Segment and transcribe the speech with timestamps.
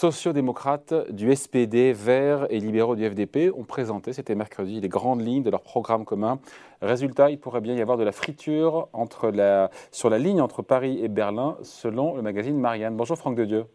[0.00, 5.42] sociodémocrates du SPD, Verts et libéraux du FDP ont présenté, c'était mercredi, les grandes lignes
[5.42, 6.38] de leur programme commun.
[6.80, 10.62] Résultat, il pourrait bien y avoir de la friture entre la, sur la ligne entre
[10.62, 12.96] Paris et Berlin, selon le magazine Marianne.
[12.96, 13.66] Bonjour Franck de Dieu.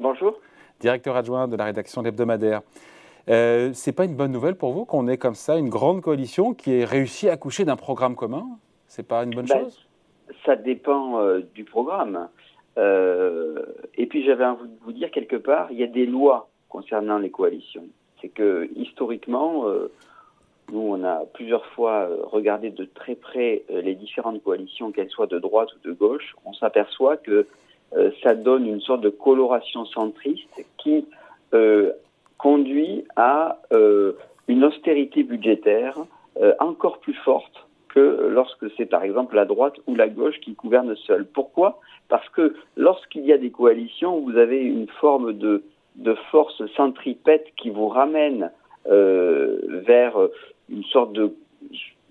[0.00, 0.40] Bonjour.
[0.80, 2.62] Directeur adjoint de la rédaction de l'hebdomadaire.
[3.28, 6.54] Euh, c'est pas une bonne nouvelle pour vous qu'on ait comme ça une grande coalition
[6.54, 8.46] qui ait réussi à accoucher d'un programme commun?
[8.86, 9.86] C'est pas une bonne ben, chose?
[10.46, 12.28] Ça dépend euh, du programme.
[12.78, 13.62] Euh,
[13.96, 17.18] et puis j'avais envie de vous dire quelque part, il y a des lois concernant
[17.18, 17.86] les coalitions.
[18.20, 19.90] C'est que historiquement, euh,
[20.72, 25.26] nous on a plusieurs fois euh, regardé de très près les différentes coalitions, qu'elles soient
[25.26, 26.34] de droite ou de gauche.
[26.44, 27.46] On s'aperçoit que
[28.22, 31.06] ça donne une sorte de coloration centriste qui
[32.36, 33.58] conduit à
[34.48, 35.96] une austérité budgétaire
[36.58, 37.65] encore plus forte
[37.96, 41.24] que lorsque c'est par exemple la droite ou la gauche qui gouverne seule.
[41.24, 41.80] Pourquoi?
[42.10, 45.62] Parce que lorsqu'il y a des coalitions, vous avez une forme de,
[45.96, 48.50] de force centripète qui vous ramène
[48.86, 50.14] euh, vers
[50.68, 51.34] une sorte de,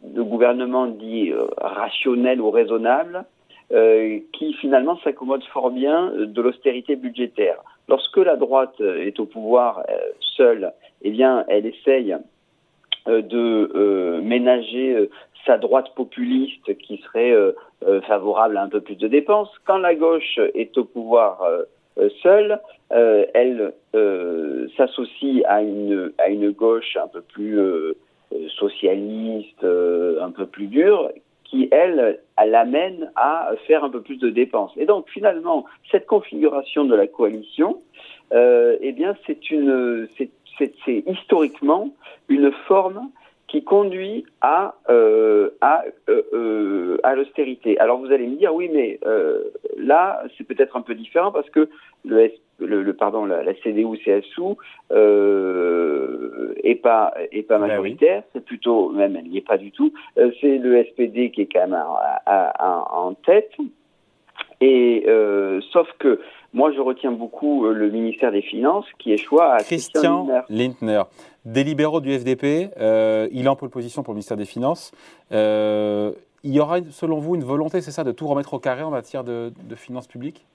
[0.02, 3.24] de gouvernement dit euh, rationnel ou raisonnable,
[3.72, 7.60] euh, qui finalement s'accommode fort bien de l'austérité budgétaire.
[7.88, 9.84] Lorsque la droite est au pouvoir
[10.36, 12.16] seule, eh bien, elle essaye
[13.08, 15.10] de ménager
[15.46, 17.52] sa droite populiste qui serait euh,
[17.88, 19.50] euh, favorable à un peu plus de dépenses.
[19.66, 23.74] Quand la gauche est au pouvoir euh, seule, elle
[24.76, 27.58] s'associe à une, à une gauche un peu plus
[28.50, 31.10] socialiste, un peu plus dure,
[31.46, 34.74] qui, elle, l'amène à faire un peu plus de dépenses.
[34.76, 37.82] Et donc, finalement, cette configuration de la coalition,
[38.34, 40.08] eh bien, c'est une,
[41.08, 41.94] historiquement
[42.30, 43.10] une forme
[43.48, 47.78] qui conduit à euh, à euh, euh, à l'austérité.
[47.80, 49.00] Alors vous allez me dire oui, mais
[49.78, 51.70] là c'est peut-être un peu différent parce que
[52.04, 54.56] le, le, pardon la, la CDU CSU
[56.64, 59.94] est pas est pas ben majoritaire, c'est plutôt même elle n'y est pas du tout.
[60.16, 63.52] c'est le SPD qui est quand même en tête.
[64.62, 65.06] Et
[65.72, 66.20] sauf que
[66.56, 71.04] moi, je retiens beaucoup le ministère des Finances qui échoue à Christian, Christian Lindner
[71.46, 72.72] des libéraux du FDP.
[72.78, 74.92] Euh, il est en pole position pour le ministère des Finances.
[75.32, 76.12] Euh,
[76.44, 78.92] il y aura, selon vous, une volonté, c'est ça, de tout remettre au carré en
[78.92, 80.46] matière de, finances publiques?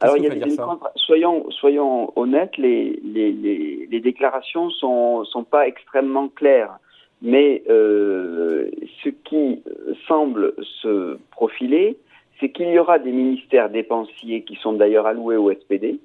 [0.00, 0.56] Alors, il y a des
[0.96, 6.76] soyons, soyons honnêtes, les, les, les, déclarations sont, sont pas extrêmement claires.
[7.20, 8.68] Mais euh,
[9.04, 9.62] ce qui
[10.08, 11.96] semble se profiler,
[12.40, 16.00] c'est qu'il y aura des ministères dépensiers qui sont d'ailleurs alloués au SPD,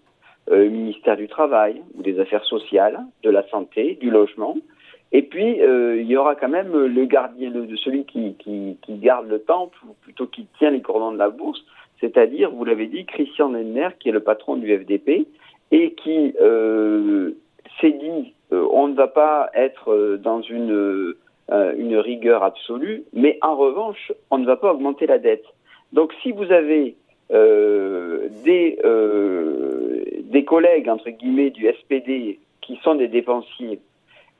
[0.49, 4.55] euh, ministère du Travail ou des Affaires sociales, de la santé, du logement.
[5.11, 8.35] Et puis, euh, il y aura quand même le gardien, de celui qui,
[8.89, 11.65] garde le temple, ou plutôt qui tient les cordons de la bourse,
[11.99, 15.27] c'est-à-dire, vous l'avez dit, Christian Lindner, qui est le patron du FDP,
[15.71, 17.31] et qui euh,
[17.81, 21.15] s'est dit, on ne va pas être dans une
[21.49, 25.43] rigueur absolue, mais en revanche, on ne va pas augmenter la dette.
[25.93, 26.95] Donc, si vous avez
[27.29, 28.77] des
[30.27, 33.79] des collègues, entre guillemets, du SPD qui sont des dépensiers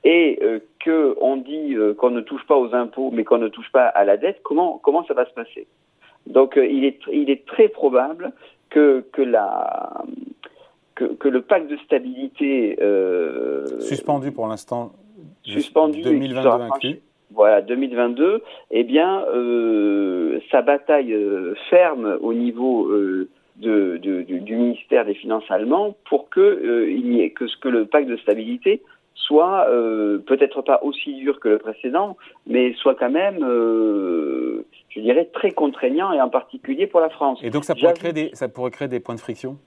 [0.04, 3.72] et euh, qu'on dit euh, qu'on ne touche pas aux impôts mais qu'on ne touche
[3.72, 5.68] pas à la dette, comment, comment ça va se passer?
[6.28, 8.32] Donc euh, il, est, il est très probable
[8.70, 10.04] que, que, la,
[10.96, 12.78] que, que le pacte de stabilité...
[13.80, 14.92] suspendu pour l'instant,
[15.44, 17.00] suspendu 2022 inclus
[17.32, 19.26] voilà, 2022, eh bien,
[20.52, 21.16] sa bataille
[21.70, 22.90] ferme au niveau
[23.58, 27.70] de, du ministère des Finances allemand pour que euh, il y ait, que ce que
[27.70, 28.82] le pacte de stabilité
[29.16, 35.02] soit euh, peut-être pas aussi dur que le précédent, mais soit quand même, euh, je
[35.02, 37.40] dirais, très contraignant et en particulier pour la France.
[37.44, 39.58] Et donc ça pourrait créer des, ça pourrait créer des points de friction?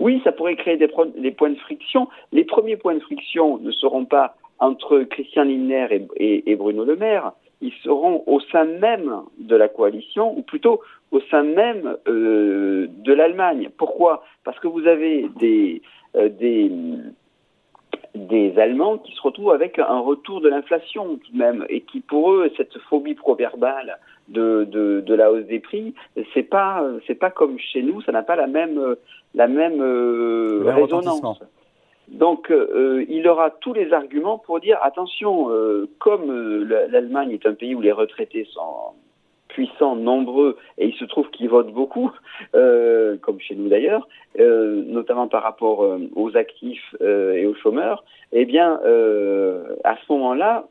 [0.00, 2.08] Oui, ça pourrait créer des, des, points de friction.
[2.32, 6.96] Les premiers points de friction ne seront pas entre Christian Lindner et, et Bruno Le
[6.96, 10.80] Maire, ils seront au sein même de la coalition, ou plutôt
[11.12, 13.70] au sein même euh, de l'Allemagne.
[13.78, 14.22] Pourquoi?
[14.44, 15.80] Parce que vous avez des,
[16.16, 16.70] euh, des,
[18.14, 22.00] des Allemands qui se retrouvent avec un retour de l'inflation tout de même, et qui
[22.00, 25.94] pour eux, cette phobie proverbale de, de, de la hausse des prix,
[26.32, 28.96] c'est pas c'est pas comme chez nous, ça n'a pas la même
[29.34, 31.42] la même euh, résonance.
[32.08, 37.46] Donc, euh, il aura tous les arguments pour dire attention, euh, comme euh, l'Allemagne est
[37.46, 38.92] un pays où les retraités sont
[39.48, 42.10] puissants, nombreux, et il se trouve qu'ils votent beaucoup,
[42.52, 48.02] comme chez nous d'ailleurs, notamment par rapport aux actifs et aux chômeurs,
[48.32, 48.80] eh bien,
[49.84, 50.66] à ce moment-là,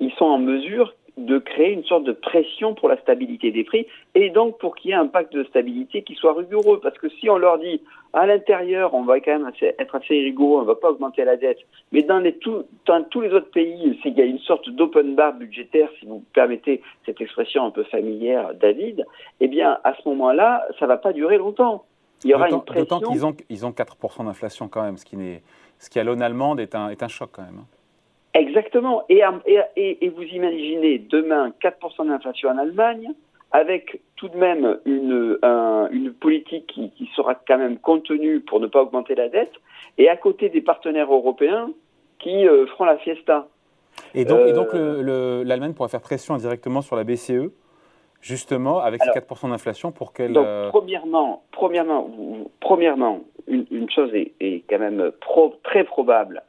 [0.00, 3.86] ils sont en mesure de créer une sorte de pression pour la stabilité des prix
[4.14, 6.80] et donc pour qu'il y ait un pacte de stabilité qui soit rigoureux.
[6.80, 7.80] Parce que si on leur dit
[8.12, 11.36] à l'intérieur, on va quand même être assez rigoureux, on ne va pas augmenter la
[11.36, 11.58] dette,
[11.92, 12.36] mais dans, les,
[12.86, 16.24] dans tous les autres pays, s'il y a une sorte d'open bar budgétaire, si vous
[16.32, 19.04] permettez cette expression un peu familière, David,
[19.40, 21.84] eh bien à ce moment-là, ça ne va pas durer longtemps.
[22.24, 22.98] Il y aura une pression.
[22.98, 25.16] D'autant qu'ils ont, ils ont 4% d'inflation quand même, ce qui,
[25.78, 27.64] ce qui à l'aune allemande est un, est un choc quand même.
[28.34, 29.04] Exactement.
[29.08, 33.12] Et, et, et, vous imaginez demain 4% d'inflation en Allemagne,
[33.52, 35.38] avec tout de même une,
[35.92, 39.52] une politique qui, qui, sera quand même contenue pour ne pas augmenter la dette,
[39.98, 41.70] et à côté des partenaires européens
[42.18, 43.46] qui euh, feront la fiesta.
[44.14, 47.52] Et donc, donc euh, l'Allemagne pourrait faire pression indirectement sur la BCE,
[48.20, 50.32] justement, avec ces 4% d'inflation pour qu'elle...
[50.32, 52.10] Donc, euh, premièrement, premièrement,
[52.58, 56.42] premièrement une, une chose est, est, quand même pro, très probable,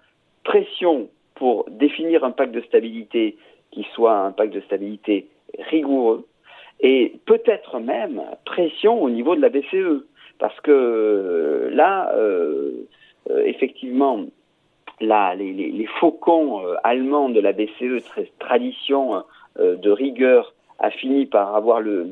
[0.43, 3.37] pression pour définir un pacte de stabilité
[3.71, 5.27] qui soit un pacte de stabilité
[5.69, 6.25] rigoureux
[6.81, 10.05] et peut-être même pression au niveau de la BCE.
[10.39, 12.71] Parce que euh, là, euh,
[13.29, 14.25] euh, effectivement,
[14.99, 18.03] là, les, faucons allemands de la BCE,
[18.39, 19.23] tradition
[19.57, 22.03] de rigueur, a fini par avoir le,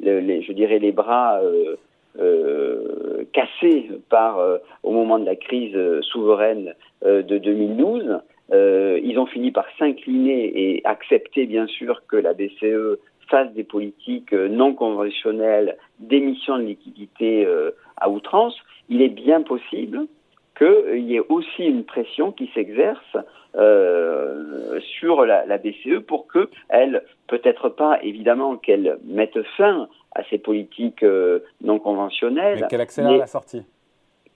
[0.00, 1.40] les, je dirais les bras
[3.32, 4.38] cassés par
[4.82, 6.74] au moment de la crise souveraine
[7.04, 8.20] de 2012.
[8.52, 12.98] Euh, ils ont fini par s'incliner et accepter bien sûr que la BCE
[13.28, 18.56] fasse des politiques euh, non conventionnelles d'émission de liquidités euh, à outrance.
[18.88, 20.06] Il est bien possible
[20.56, 23.16] qu'il y ait aussi une pression qui s'exerce
[23.56, 30.38] euh, sur la, la, BCE pour qu'elle, peut-être pas évidemment qu'elle mette fin à ces
[30.38, 31.04] politiques
[31.62, 32.60] non conventionnelles.
[32.62, 33.64] Mais qu'elle accélère la sortie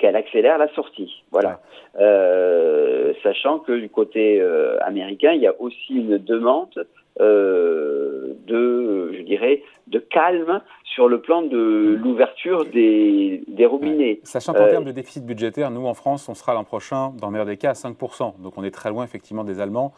[0.01, 1.23] qu'elle accélère la sortie.
[1.31, 1.61] Voilà.
[2.01, 6.87] Euh, sachant que du côté euh, américain, il y a aussi une demande
[7.21, 14.21] euh, de, je dirais, de calme sur le plan de l'ouverture des, des, robinets.
[14.25, 17.33] Sachant qu'en termes de déficit budgétaire, nous en France, on sera l'an prochain, dans le
[17.33, 18.41] meilleur des cas, à 5%.
[18.41, 19.93] Donc on est très loin effectivement des Allemands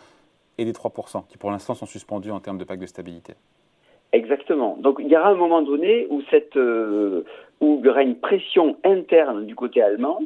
[0.58, 3.34] et des 3%, qui pour l'instant sont suspendus en termes de pacte de stabilité.
[4.12, 4.76] Exactement.
[4.78, 7.24] Donc il y aura un moment donné où, cette, euh,
[7.60, 10.20] où il y aura une pression interne du côté allemand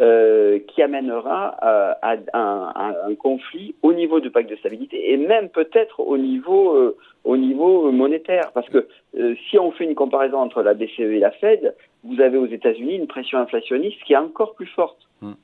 [0.00, 5.16] euh, qui amènera euh, à, un, un, conflit au niveau du pacte de stabilité et
[5.16, 9.94] même peut-être au niveau euh, au niveau monétaire parce que euh, si on fait une
[9.94, 14.14] comparaison entre la BCE et la Fed, vous avez aux États-Unis une pression inflationniste qui
[14.14, 14.98] est encore plus forte.
[15.22, 15.34] Hmm.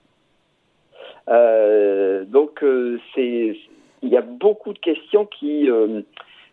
[2.24, 2.64] donc
[3.14, 3.56] c'est
[4.02, 5.68] il y a beaucoup de questions qui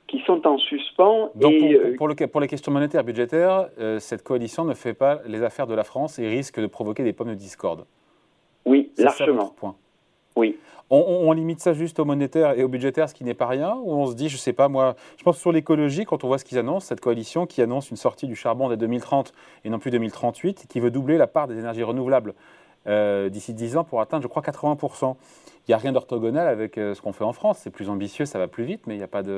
[0.08, 1.32] qui sont en suspens.
[1.36, 5.44] Donc pour, euh, pour, les questions monétaires budgétaires, euh, cette coalition ne fait pas les
[5.44, 7.86] affaires de la France et risque de provoquer des pommes de discorde.
[8.66, 9.54] Oui, largement.
[9.56, 9.76] point.
[10.36, 10.58] Oui.
[10.90, 13.92] On, limite ça juste au monétaire et au budgétaire, ce qui n'est pas rien, ou
[13.92, 16.38] on se dit, je ne sais pas, moi, je pense sur l'écologie, quand on voit
[16.38, 19.34] ce qu'ils annoncent, cette coalition qui annonce une sortie du charbon dès 2030
[19.66, 22.36] et non plus 2038, qui veut doubler la part des énergies renouvelables
[22.88, 25.16] euh, d'ici 10 ans pour atteindre, je crois, 80%.
[25.68, 27.60] Il n'y a rien d'orthogonal avec euh, ce qu'on fait en France.
[27.60, 29.38] C'est plus ambitieux, ça va plus vite, mais il n'y a pas de.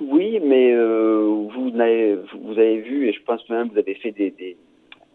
[0.00, 3.94] oui, mais euh, vous, avez, vous avez vu, et je pense même que vous avez
[3.94, 4.56] fait des, des,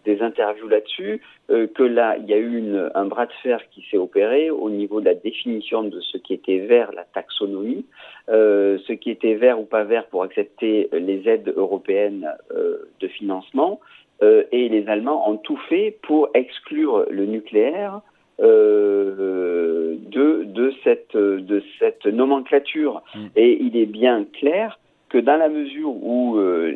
[0.06, 3.86] des interviews là-dessus, que là, il y a eu une, un bras de fer qui
[3.90, 7.86] s'est opéré au niveau de la définition de ce qui était vert, la taxonomie,
[8.30, 13.82] ce qui était vert ou pas vert pour accepter les aides européennes de financement.
[14.24, 18.02] Euh, et les Allemands ont tout fait pour exclure le nucléaire
[18.40, 23.02] euh, de, de, cette, de cette nomenclature.
[23.16, 23.26] Mm.
[23.36, 26.76] Et il est bien clair que dans la mesure où euh,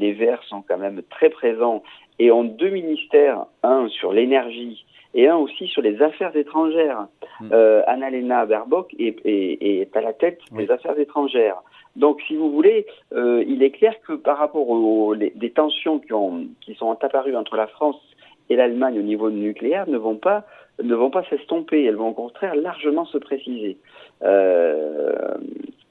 [0.00, 1.82] les, Verts sont quand même très présents
[2.18, 7.06] et ont deux ministères, un sur l'énergie et un aussi sur les affaires étrangères.
[7.40, 7.48] Mm.
[7.52, 11.62] Euh, Annalena Baerbock est, est, est, à la tête des affaires étrangères.
[11.96, 16.12] Donc, si vous voulez, euh, il est clair que par rapport aux des tensions qui,
[16.12, 18.00] ont, qui sont apparues entre la France
[18.48, 20.44] et l'Allemagne au niveau nucléaire ne vont pas
[20.82, 23.76] ne vont pas s'estomper, elles vont au contraire largement se préciser.
[24.22, 25.34] Euh,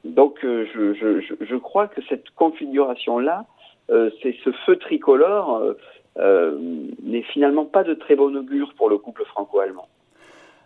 [0.03, 3.45] donc, euh, je, je, je, crois que cette configuration-là,
[4.21, 5.73] c'est ce feu tricolore, euh,
[6.17, 6.57] euh,
[7.03, 9.87] n'est finalement pas de très bon augure pour le couple franco-allemand.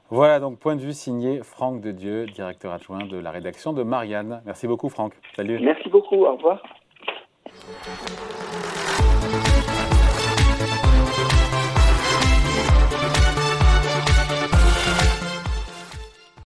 [0.09, 3.83] Voilà donc point de vue signé Franck de Dieu, directeur adjoint de la rédaction de
[3.83, 4.41] Marianne.
[4.45, 5.13] Merci beaucoup Franck.
[5.35, 5.59] Salut.
[5.61, 6.61] Merci beaucoup, au revoir.